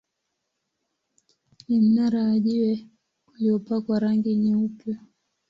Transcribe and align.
Ni 1.67 1.81
mnara 1.81 2.23
wa 2.23 2.39
jiwe 2.39 2.87
uliopakwa 3.27 3.99
rangi 3.99 4.35
nyeupe. 4.35 4.97